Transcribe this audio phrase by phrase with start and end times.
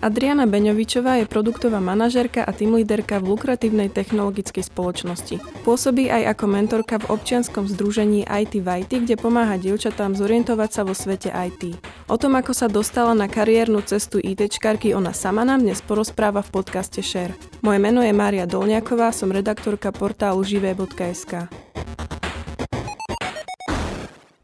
[0.00, 5.44] Adriana Beňovičová je produktová manažerka a líderka v lukratívnej technologickej spoločnosti.
[5.60, 10.82] Pôsobí aj ako mentorka v občianskom združení IT v IT, kde pomáha dievčatám zorientovať sa
[10.88, 11.76] vo svete IT.
[12.08, 16.48] O tom, ako sa dostala na kariérnu cestu ITčkarky, ona sama nám dnes porozpráva v
[16.48, 17.36] podcaste Share.
[17.60, 21.52] Moje meno je Mária Dolňaková, som redaktorka portálu živé.sk.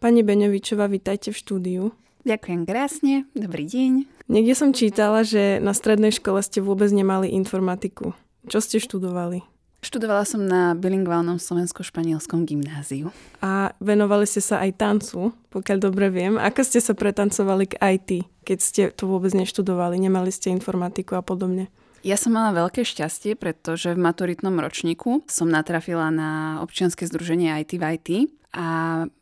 [0.05, 1.97] Pani Beňovičová, vítajte v štúdiu.
[2.27, 4.03] Ďakujem krásne, dobrý deň.
[4.27, 8.19] Niekde som čítala, že na strednej škole ste vôbec nemali informatiku.
[8.51, 9.47] Čo ste študovali?
[9.79, 13.15] Študovala som na bilingválnom slovensko-španielskom gymnáziu.
[13.39, 16.35] A venovali ste sa aj tancu, pokiaľ dobre viem.
[16.35, 18.11] Ako ste sa pretancovali k IT,
[18.43, 21.71] keď ste to vôbec neštudovali, nemali ste informatiku a podobne?
[22.03, 27.79] Ja som mala veľké šťastie, pretože v maturitnom ročníku som natrafila na občianske združenie IT
[27.79, 28.09] v IT
[28.57, 28.67] a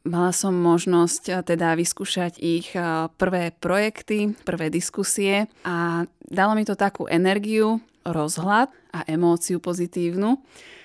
[0.06, 6.62] mala som možnosť eh, teda vyskúšať ich eh, prvé projekty, prvé diskusie a dalo mi
[6.62, 10.38] to takú energiu, rozhľad a emóciu pozitívnu,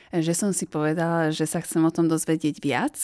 [0.09, 2.95] že som si povedala, že sa chcem o tom dozvedieť viac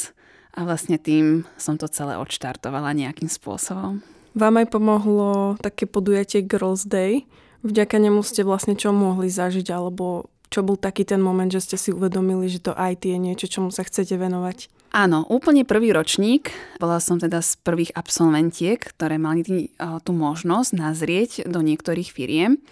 [0.56, 4.02] a vlastne tým som to celé odštartovala nejakým spôsobom.
[4.36, 7.28] Vám aj pomohlo také podujatie Girls Day.
[7.64, 11.78] Vďaka nemu ste vlastne čo mohli zažiť alebo čo bol taký ten moment, že ste
[11.80, 14.72] si uvedomili, že to IT je niečo, čomu sa chcete venovať?
[14.96, 16.56] Áno, úplne prvý ročník.
[16.80, 19.44] Bola som teda z prvých absolventiek, ktoré mali
[20.08, 22.64] tú možnosť nazrieť do niektorých firiem.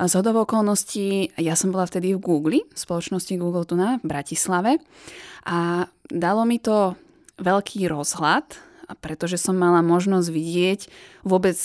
[0.00, 4.80] Z hodov okolností, ja som bola vtedy v Google, v spoločnosti Google tu na Bratislave
[5.44, 6.96] a dalo mi to
[7.36, 8.56] veľký rozhľad,
[9.04, 10.80] pretože som mala možnosť vidieť
[11.28, 11.60] vôbec,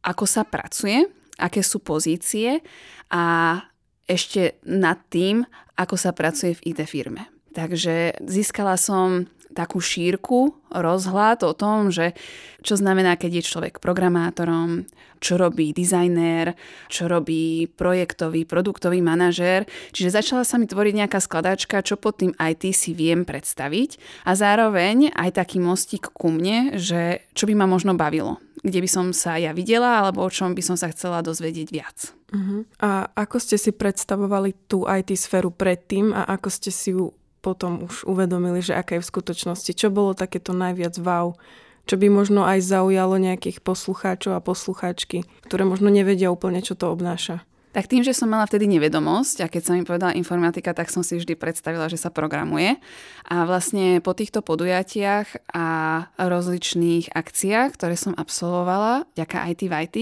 [0.00, 2.64] ako sa pracuje, aké sú pozície
[3.12, 3.60] a
[4.08, 5.44] ešte nad tým,
[5.76, 7.35] ako sa pracuje v IT firme.
[7.56, 9.24] Takže získala som
[9.56, 12.12] takú šírku, rozhľad o tom, že
[12.60, 14.84] čo znamená, keď je človek programátorom,
[15.16, 16.52] čo robí dizajnér,
[16.92, 19.64] čo robí projektový, produktový manažér.
[19.96, 23.96] Čiže začala sa mi tvoriť nejaká skladačka, čo pod tým IT si viem predstaviť
[24.28, 28.88] a zároveň aj taký mostík ku mne, že čo by ma možno bavilo, kde by
[28.92, 32.12] som sa ja videla alebo o čom by som sa chcela dozvedieť viac.
[32.28, 32.68] Uh-huh.
[32.84, 37.08] A ako ste si predstavovali tú IT sféru predtým a ako ste si ju
[37.46, 39.70] potom už uvedomili, že aká je v skutočnosti.
[39.70, 41.38] Čo bolo takéto najviac wow?
[41.86, 46.90] Čo by možno aj zaujalo nejakých poslucháčov a poslucháčky, ktoré možno nevedia úplne, čo to
[46.90, 47.46] obnáša.
[47.70, 51.04] Tak tým, že som mala vtedy nevedomosť a keď sa mi povedala informatika, tak som
[51.04, 52.80] si vždy predstavila, že sa programuje.
[53.28, 55.68] A vlastne po týchto podujatiach a
[56.16, 59.96] rozličných akciách, ktoré som absolvovala, ďaká IT v IT,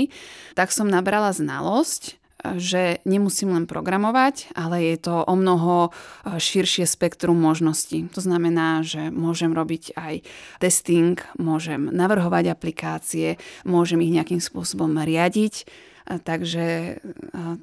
[0.54, 2.23] tak som nabrala znalosť
[2.60, 5.90] že nemusím len programovať, ale je to o mnoho e,
[6.36, 8.04] širšie spektrum možností.
[8.12, 10.14] To znamená, že môžem robiť aj
[10.60, 15.64] testing, môžem navrhovať aplikácie, môžem ich nejakým spôsobom riadiť.
[16.04, 17.00] Takže,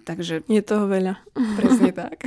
[0.02, 0.42] takže...
[0.50, 1.22] Je toho veľa.
[1.62, 2.26] Presne tak.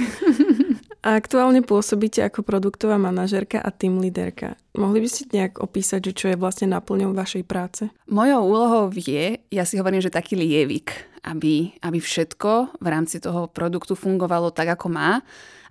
[1.04, 4.56] A aktuálne pôsobíte ako produktová manažerka a team líderka.
[4.72, 7.92] Mohli by ste nejak opísať, že čo je vlastne naplňou vašej práce?
[8.08, 10.96] Mojou úlohou je, ja si hovorím, že taký lievik,
[11.28, 15.20] aby, aby všetko v rámci toho produktu fungovalo tak, ako má,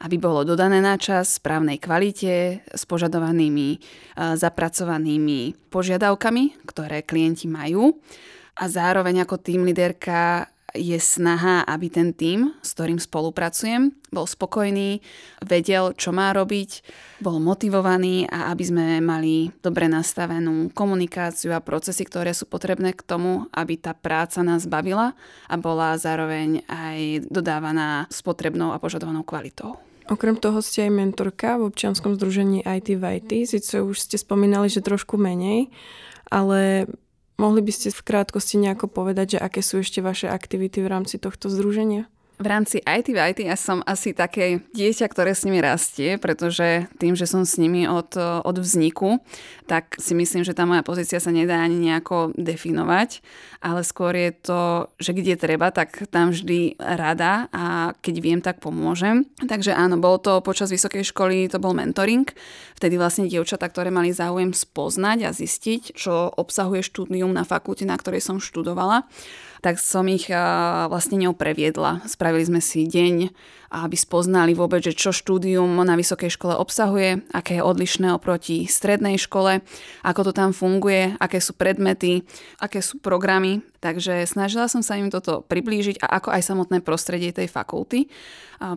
[0.06, 3.82] aby bolo dodané na čas, správnej kvalite, s požadovanými,
[4.38, 7.98] zapracovanými požiadavkami, ktoré klienti majú
[8.54, 15.06] a zároveň ako tým líderka je snaha, aby ten tým, s ktorým spolupracujem, bol spokojný,
[15.46, 16.82] vedel, čo má robiť,
[17.22, 23.06] bol motivovaný a aby sme mali dobre nastavenú komunikáciu a procesy, ktoré sú potrebné k
[23.06, 25.14] tomu, aby tá práca nás bavila
[25.46, 29.78] a bola zároveň aj dodávaná s potrebnou a požadovanou kvalitou.
[30.10, 33.32] Okrem toho ste aj mentorka v občianskom združení IT v IT.
[33.48, 35.72] Sice už ste spomínali, že trošku menej,
[36.28, 36.92] ale
[37.38, 41.18] Mohli by ste v krátkosti nejako povedať, že aké sú ešte vaše aktivity v rámci
[41.18, 42.06] tohto združenia?
[42.44, 46.92] V rámci IT v IT ja som asi také dieťa, ktoré s nimi rastie, pretože
[47.00, 49.24] tým, že som s nimi od, od vzniku,
[49.64, 53.24] tak si myslím, že tá moja pozícia sa nedá ani nejako definovať,
[53.64, 58.60] ale skôr je to, že kde treba, tak tam vždy rada a keď viem, tak
[58.60, 59.24] pomôžem.
[59.40, 62.28] Takže áno, bolo to počas vysokej školy, to bol mentoring.
[62.76, 67.96] Vtedy vlastne dievčatá, ktoré mali záujem spoznať a zistiť, čo obsahuje štúdium na fakulte, na
[67.96, 69.08] ktorej som študovala
[69.64, 70.28] tak som ich
[70.92, 72.04] vlastne ňou previedla.
[72.04, 73.32] Spravili sme si deň,
[73.74, 79.18] aby spoznali vôbec, že čo štúdium na vysokej škole obsahuje, aké je odlišné oproti strednej
[79.18, 79.66] škole,
[80.06, 82.22] ako to tam funguje, aké sú predmety,
[82.62, 83.66] aké sú programy.
[83.82, 88.12] Takže snažila som sa im toto priblížiť a ako aj samotné prostredie tej fakulty,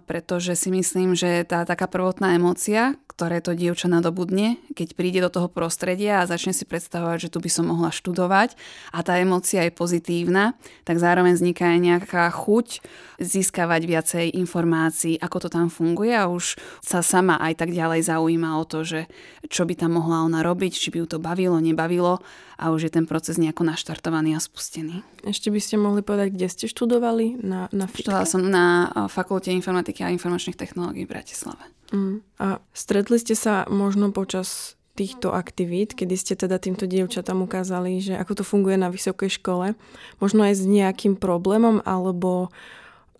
[0.08, 5.32] pretože si myslím, že tá taká prvotná emócia, ktoré to dievča nadobudne, keď príde do
[5.32, 8.52] toho prostredia a začne si predstavovať, že tu by som mohla študovať
[8.92, 10.52] a tá emócia je pozitívna,
[10.84, 12.84] tak zároveň vzniká aj nejaká chuť
[13.16, 18.60] získavať viacej informácií, ako to tam funguje a už sa sama aj tak ďalej zaujíma
[18.60, 19.08] o to, že
[19.48, 22.20] čo by tam mohla ona robiť, či by ju to bavilo, nebavilo
[22.60, 25.00] a už je ten proces nejako naštartovaný a spustený.
[25.24, 27.40] Ešte by ste mohli povedať, kde ste študovali?
[27.40, 31.64] Na, na Študovala som na Fakulte informatiky a informačných technológií v Bratislave.
[31.94, 32.24] Mm.
[32.42, 38.16] A stretli ste sa možno počas týchto aktivít, kedy ste teda týmto dievčatám ukázali, že
[38.16, 39.76] ako to funguje na vysokej škole,
[40.18, 42.48] možno aj s nejakým problémom, alebo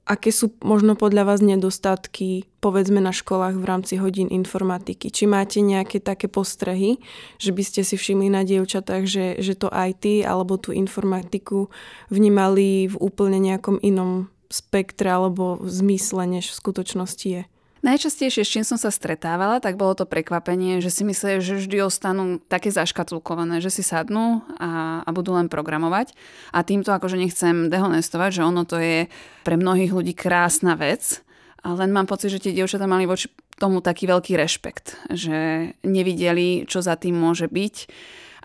[0.09, 5.11] aké sú možno podľa vás nedostatky, povedzme na školách v rámci hodín informatiky?
[5.13, 7.03] Či máte nejaké také postrehy,
[7.37, 11.69] že by ste si všimli na dievčatách, že, že to IT alebo tú informatiku
[12.09, 17.43] vnímali v úplne nejakom inom spektre alebo zmysle, než v skutočnosti je?
[17.85, 21.85] Najčastejšie, s čím som sa stretávala, tak bolo to prekvapenie, že si mysleli, že vždy
[21.85, 26.17] ostanú také zaškatulkované, že si sadnú a, a budú len programovať.
[26.57, 29.07] A týmto akože nechcem dehonestovať, že ono to je
[29.45, 31.21] pre mnohých ľudí krásna vec,
[31.67, 33.27] len mám pocit, že tie dievčatá mali voči
[33.59, 37.75] tomu taký veľký rešpekt, že nevideli, čo za tým môže byť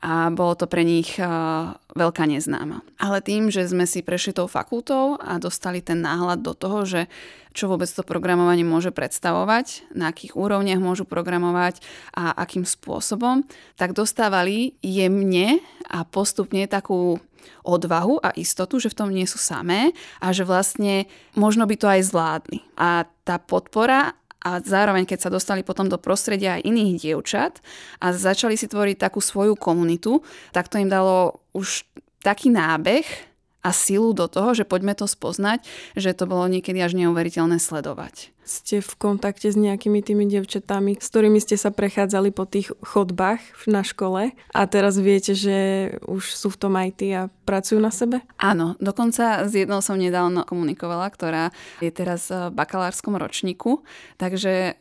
[0.02, 1.14] a bolo to pre nich
[1.94, 2.82] veľká neznáma.
[2.98, 7.02] Ale tým, že sme si prešli tou fakultou a dostali ten náhľad do toho, že
[7.52, 11.84] čo vôbec to programovanie môže predstavovať, na akých úrovniach môžu programovať
[12.16, 13.44] a akým spôsobom,
[13.76, 15.60] tak dostávali jemne
[15.92, 17.20] a postupne takú
[17.62, 19.92] odvahu a istotu, že v tom nie sú samé
[20.24, 22.64] a že vlastne možno by to aj zvládli.
[22.80, 27.62] A tá podpora a zároveň, keď sa dostali potom do prostredia aj iných dievčat
[28.02, 31.86] a začali si tvoriť takú svoju komunitu, tak to im dalo už
[32.26, 33.31] taký nábeh
[33.62, 38.34] a silu do toho, že poďme to spoznať, že to bolo niekedy až neuveriteľné sledovať
[38.52, 43.40] ste v kontakte s nejakými tými devčatami, s ktorými ste sa prechádzali po tých chodbách
[43.70, 48.20] na škole a teraz viete, že už sú v tom IT a pracujú na sebe?
[48.36, 53.86] Áno, dokonca s jednou som nedávno komunikovala, ktorá je teraz v bakalárskom ročníku,
[54.20, 54.76] takže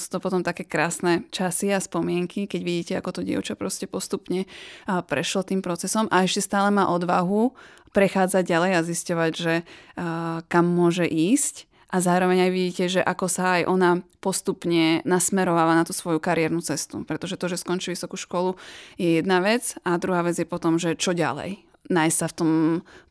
[0.00, 4.48] sú to potom také krásne časy a spomienky, keď vidíte, ako to dievča proste postupne
[4.88, 7.52] prešlo tým procesom a ešte stále má odvahu
[7.90, 9.54] prechádzať ďalej a zisťovať, že
[10.46, 13.90] kam môže ísť a zároveň aj vidíte, že ako sa aj ona
[14.22, 17.02] postupne nasmerováva na tú svoju kariérnu cestu.
[17.02, 18.54] Pretože to, že skončí vysokú školu
[18.94, 22.50] je jedna vec a druhá vec je potom, že čo ďalej nájsť sa v tom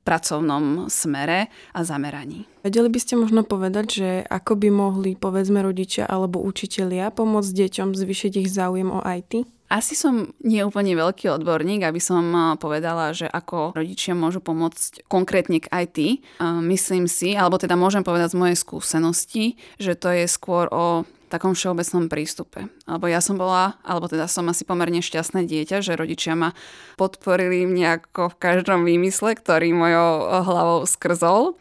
[0.07, 2.47] pracovnom smere a zameraní.
[2.63, 7.91] Vedeli by ste možno povedať, že ako by mohli povedzme rodičia alebo učitelia pomôcť deťom
[7.91, 9.43] zvyšiť ich záujem o IT?
[9.69, 15.61] Asi som nie úplne veľký odborník, aby som povedala, že ako rodičia môžu pomôcť konkrétne
[15.61, 16.25] k IT.
[16.65, 21.53] Myslím si, alebo teda môžem povedať z mojej skúsenosti, že to je skôr o takom
[21.53, 22.73] všeobecnom prístupe.
[22.89, 26.57] Alebo ja som bola, alebo teda som asi pomerne šťastné dieťa, že rodičia ma
[26.97, 31.53] podporili nejako v každom výmysle, ktorý mojou hlavou skrzol.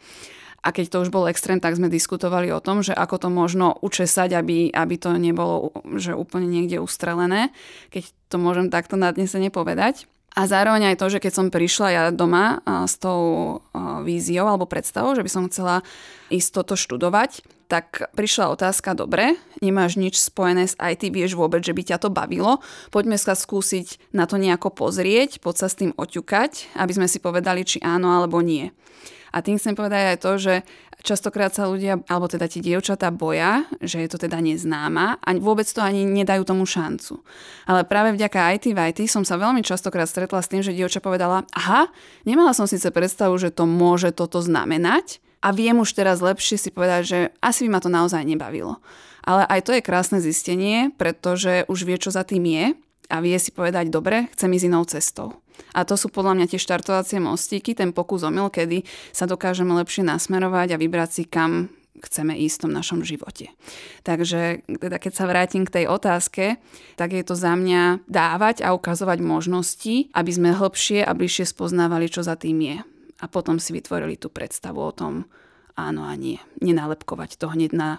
[0.59, 3.75] A keď to už bol extrém, tak sme diskutovali o tom, že ako to možno
[3.79, 7.51] učesať, aby, aby to nebolo že úplne niekde ustrelené,
[7.89, 10.05] keď to môžem takto nadnesene povedať.
[10.37, 13.59] A zároveň aj to, že keď som prišla ja doma s tou
[14.05, 15.81] víziou alebo predstavou, že by som chcela
[16.29, 21.77] ísť toto študovať, tak prišla otázka, dobre, nemáš nič spojené s IT, vieš vôbec, že
[21.77, 22.57] by ťa to bavilo,
[22.89, 27.21] poďme sa skúsiť na to nejako pozrieť, poď sa s tým oťukať, aby sme si
[27.21, 28.73] povedali, či áno alebo nie.
[29.29, 30.53] A tým chcem povedať aj to, že
[31.05, 35.69] častokrát sa ľudia, alebo teda tie dievčatá boja, že je to teda neznáma a vôbec
[35.69, 37.21] to ani nedajú tomu šancu.
[37.69, 40.99] Ale práve vďaka IT v IT som sa veľmi častokrát stretla s tým, že dievča
[40.99, 41.87] povedala, aha,
[42.25, 46.69] nemala som síce predstavu, že to môže toto znamenať, a viem už teraz lepšie si
[46.71, 48.83] povedať, že asi by ma to naozaj nebavilo.
[49.23, 52.65] Ale aj to je krásne zistenie, pretože už vie, čo za tým je
[53.09, 55.27] a vie si povedať, dobre, chcem ísť inou cestou.
[55.75, 60.07] A to sú podľa mňa tie štartovacie mostíky, ten pokus omyl, kedy sa dokážeme lepšie
[60.07, 61.67] nasmerovať a vybrať si, kam
[61.99, 63.51] chceme ísť v tom našom živote.
[64.07, 66.55] Takže teda keď sa vrátim k tej otázke,
[66.95, 72.07] tak je to za mňa dávať a ukazovať možnosti, aby sme hĺbšie a bližšie spoznávali,
[72.07, 72.77] čo za tým je.
[73.19, 75.27] A potom si vytvorili tú predstavu o tom
[75.79, 76.39] áno a nie.
[76.59, 77.89] Nenálepkovať to hneď na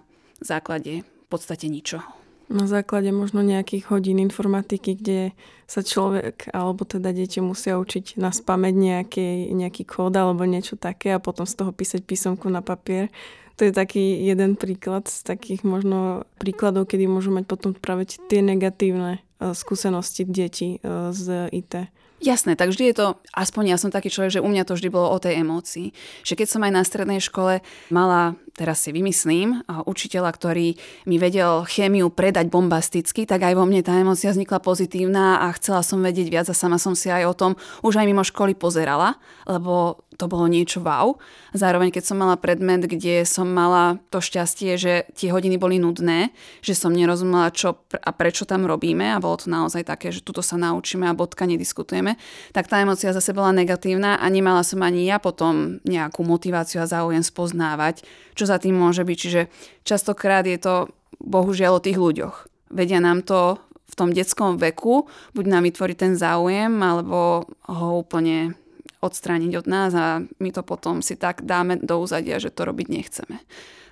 [0.41, 2.05] základe v podstate ničoho.
[2.51, 5.31] Na základe možno nejakých hodín informatiky, kde
[5.71, 11.15] sa človek alebo teda deti musia učiť na spameť nejaký, nejaký kód alebo niečo také
[11.15, 13.07] a potom z toho písať písomku na papier.
[13.55, 18.43] To je taký jeden príklad z takých možno príkladov, kedy môžu mať potom práve tie
[18.43, 21.87] negatívne e, skúsenosti detí e, z IT.
[22.21, 24.93] Jasné, tak vždy je to, aspoň ja som taký človek, že u mňa to vždy
[24.93, 25.97] bolo o tej emócii.
[26.21, 30.77] Že keď som aj na strednej škole mala teraz si vymyslím, učiteľa, ktorý
[31.09, 35.81] mi vedel chémiu predať bombasticky, tak aj vo mne tá emocia vznikla pozitívna a chcela
[35.81, 39.17] som vedieť viac a sama som si aj o tom už aj mimo školy pozerala,
[39.49, 41.17] lebo to bolo niečo wow.
[41.57, 46.29] Zároveň, keď som mala predmet, kde som mala to šťastie, že tie hodiny boli nudné,
[46.61, 50.45] že som nerozumela, čo a prečo tam robíme a bolo to naozaj také, že tuto
[50.45, 52.21] sa naučíme a bodka nediskutujeme,
[52.53, 56.91] tak tá emocia zase bola negatívna a nemala som ani ja potom nejakú motiváciu a
[56.91, 58.05] záujem spoznávať,
[58.37, 59.17] čo za tým môže byť.
[59.17, 59.43] Čiže
[59.89, 60.75] častokrát je to
[61.17, 62.51] bohužiaľ o tých ľuďoch.
[62.71, 63.59] Vedia nám to
[63.91, 68.55] v tom detskom veku, buď nám vytvorí ten záujem, alebo ho úplne
[69.01, 72.87] odstrániť od nás a my to potom si tak dáme do úzadia, že to robiť
[72.89, 73.37] nechceme.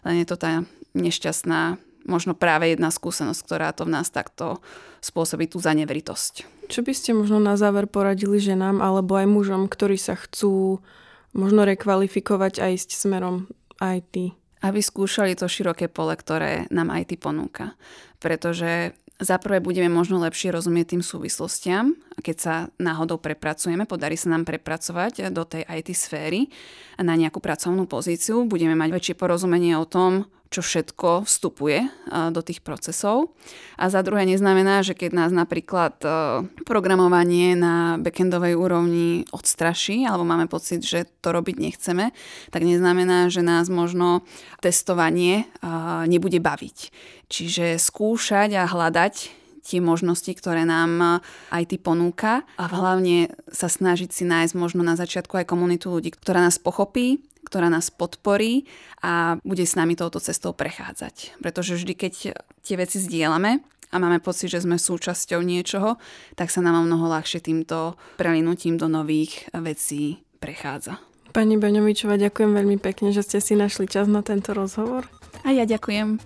[0.04, 0.62] Len je to tá
[0.92, 4.60] nešťastná, možno práve jedna skúsenosť, ktorá to v nás takto
[5.04, 6.48] spôsobí tú zanevritosť.
[6.68, 10.80] Čo by ste možno na záver poradili ženám alebo aj mužom, ktorí sa chcú
[11.36, 13.48] možno rekvalifikovať a ísť smerom
[13.80, 14.36] IT?
[14.58, 17.78] Aby skúšali to široké pole, ktoré nám IT ponúka.
[18.18, 24.34] Pretože za prvé budeme možno lepšie rozumieť tým súvislostiam, keď sa náhodou prepracujeme, podarí sa
[24.34, 26.50] nám prepracovať do tej IT sféry
[26.98, 31.92] na nejakú pracovnú pozíciu, budeme mať väčšie porozumenie o tom, čo všetko vstupuje
[32.32, 33.36] do tých procesov.
[33.76, 36.00] A za druhé neznamená, že keď nás napríklad
[36.64, 42.16] programovanie na backendovej úrovni odstraší alebo máme pocit, že to robiť nechceme,
[42.48, 44.24] tak neznamená, že nás možno
[44.64, 45.44] testovanie
[46.08, 46.78] nebude baviť.
[47.28, 49.37] Čiže skúšať a hľadať
[49.68, 51.20] tie možnosti, ktoré nám
[51.52, 56.40] IT ponúka a hlavne sa snažiť si nájsť možno na začiatku aj komunitu ľudí, ktorá
[56.40, 58.64] nás pochopí, ktorá nás podporí
[59.04, 61.36] a bude s nami touto cestou prechádzať.
[61.44, 62.14] Pretože vždy, keď
[62.64, 63.60] tie veci zdieľame
[63.92, 65.96] a máme pocit, že sme súčasťou niečoho,
[66.36, 71.00] tak sa nám mnoho ľahšie týmto prelinutím do nových vecí prechádza.
[71.32, 75.08] Pani Beňovičová, ďakujem veľmi pekne, že ste si našli čas na tento rozhovor.
[75.46, 76.18] A ja ďakujem.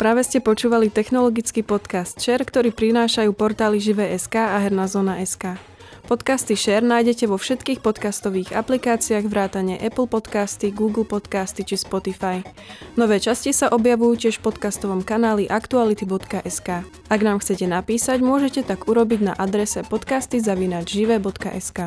[0.00, 5.60] Práve ste počúvali technologický podcast Share, ktorý prinášajú portály Živé.sk a Herná zóna.sk.
[6.08, 12.42] Podcasty Share nájdete vo všetkých podcastových aplikáciách vrátane Apple Podcasty, Google Podcasty či Spotify.
[12.96, 16.68] Nové časti sa objavujú tiež v podcastovom kanáli aktuality.sk.
[17.12, 21.78] Ak nám chcete napísať, môžete tak urobiť na adrese podcasty.žive.sk.